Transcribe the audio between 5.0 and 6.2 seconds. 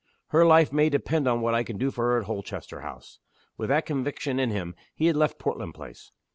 had left Portland Place.